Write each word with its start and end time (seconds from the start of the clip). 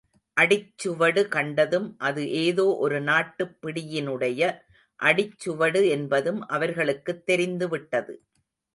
அடிச்சுவடு 0.37 1.27
கண்டதும் 1.27 1.95
அது 1.97 2.31
ஏதோ 2.31 2.75
ஒரு 2.77 3.01
நாட்டுப் 3.01 3.57
பிடியினுடைய 3.61 4.41
அடிச்சுவடு 4.99 5.89
என்பதும் 5.89 6.47
அவர்களுக்குத் 6.47 7.25
தெரிந்து 7.25 7.69
விட்டது. 7.69 8.15